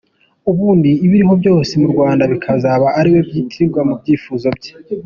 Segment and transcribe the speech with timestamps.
[0.49, 4.71] Ubundi ibiriho byose mu Rwanda bikazaba ariwe byitirirwa, mu byifuzo bye.